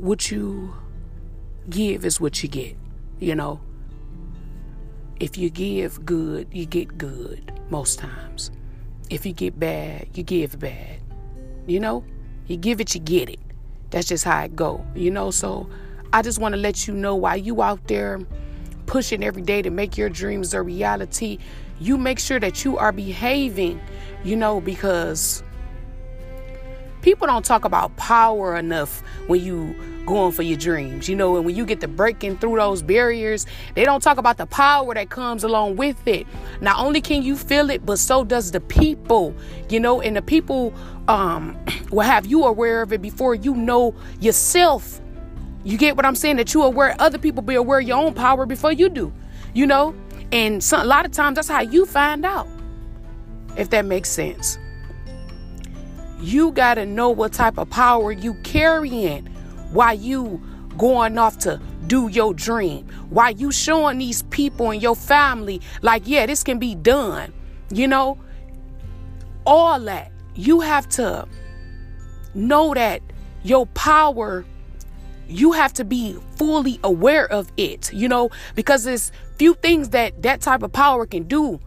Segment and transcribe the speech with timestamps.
[0.00, 0.74] what you
[1.68, 2.76] give is what you get,
[3.18, 3.60] you know.
[5.20, 8.50] If you give good, you get good most times.
[9.10, 11.00] If you get bad, you give bad.
[11.66, 12.02] You know,
[12.46, 13.40] you give it, you get it.
[13.90, 14.84] That's just how it go.
[14.94, 15.68] You know, so
[16.14, 18.20] I just want to let you know while you out there
[18.86, 21.38] pushing every day to make your dreams a reality,
[21.78, 23.80] you make sure that you are behaving,
[24.24, 25.42] you know, because
[27.02, 29.74] people don't talk about power enough when you
[30.06, 33.46] going for your dreams you know and when you get to breaking through those barriers
[33.74, 36.26] they don't talk about the power that comes along with it.
[36.60, 39.34] Not only can you feel it but so does the people
[39.68, 40.74] you know and the people
[41.08, 41.56] um
[41.90, 45.00] will have you aware of it before you know yourself.
[45.62, 46.36] You get what i'm saying?
[46.36, 49.12] That you aware other people be aware of your own power before you do
[49.54, 49.94] you know?
[50.32, 52.46] And so, a lot of times that's how you find out
[53.56, 54.58] if that makes sense
[56.20, 59.26] you got to know what type of power you carrying
[59.72, 60.40] while you
[60.76, 62.86] going off to do your dream.
[63.08, 67.32] While you showing these people in your family like yeah this can be done
[67.72, 68.18] you know?
[69.46, 70.12] All that.
[70.34, 71.26] You have to
[72.34, 73.02] know that
[73.42, 74.44] your power
[75.28, 78.30] you have to be fully aware of it you know?
[78.54, 81.60] Because there's few things that that type of power can do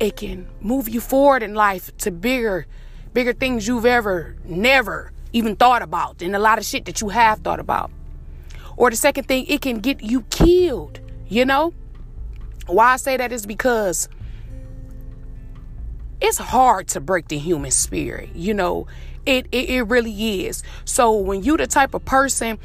[0.00, 2.66] it can move you forward in life to bigger
[3.12, 7.10] bigger things you've ever never even thought about and a lot of shit that you
[7.10, 7.90] have thought about.
[8.76, 11.72] Or the second thing it can get you killed you know?
[12.66, 14.08] Why i say that is because
[16.20, 18.86] it's hard to break the human spirit you know?
[19.26, 20.62] It, it, it really is.
[20.86, 22.58] So when you the type of person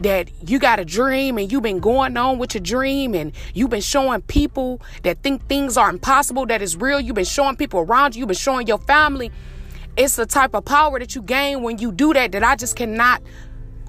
[0.00, 3.70] that you got a dream and you've been going on with your dream and you've
[3.70, 7.00] been showing people that think things are impossible, that is real.
[7.00, 9.30] You've been showing people around you, you've been showing your family.
[9.96, 12.76] It's the type of power that you gain when you do that that I just
[12.76, 13.22] cannot,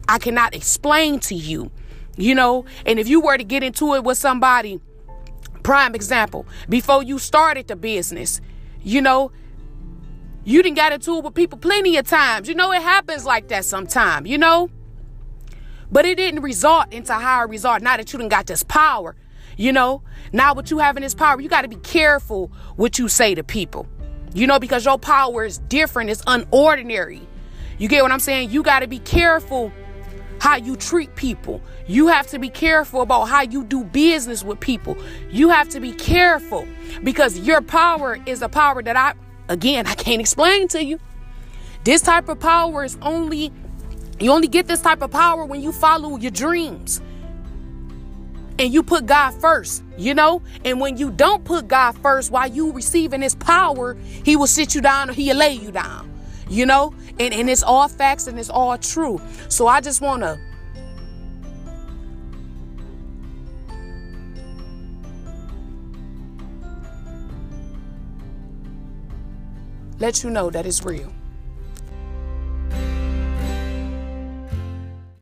[0.07, 1.69] I cannot explain to you,
[2.15, 2.65] you know?
[2.85, 4.79] And if you were to get into it with somebody,
[5.63, 8.39] prime example, before you started the business,
[8.81, 9.33] you know,
[10.45, 12.47] you didn't get into it with people plenty of times.
[12.47, 14.69] You know, it happens like that sometime, you know?
[15.91, 17.81] But it didn't result into higher result.
[17.81, 19.15] Now that you done got this power,
[19.55, 20.01] you know,
[20.33, 23.35] now what you have in this power, you got to be careful what you say
[23.35, 23.87] to people,
[24.33, 27.25] you know, because your power is different, it's unordinary.
[27.77, 28.51] You get what I'm saying?
[28.51, 29.71] You got to be careful
[30.39, 31.61] how you treat people.
[31.87, 34.97] You have to be careful about how you do business with people.
[35.31, 36.67] You have to be careful
[37.03, 39.13] because your power is a power that I,
[39.49, 40.99] again, I can't explain to you.
[41.83, 43.51] This type of power is only
[44.19, 47.01] you only get this type of power when you follow your dreams
[48.59, 50.41] and you put God first, you know?
[50.65, 54.73] And when you don't put God first while you receiving his power, he will sit
[54.73, 56.11] you down or he'll lay you down,
[56.49, 56.93] you know?
[57.19, 59.21] And, and it's all facts and it's all true.
[59.49, 60.39] So I just want to
[69.99, 71.11] let you know that it's real.